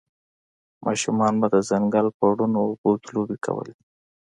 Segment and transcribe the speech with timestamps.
[0.85, 3.73] ماشومانو به د ځنګل په روڼو اوبو کې لوبې کولې